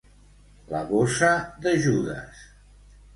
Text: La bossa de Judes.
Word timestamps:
La 0.69 0.79
bossa 0.91 1.29
de 1.67 1.73
Judes. 1.83 2.41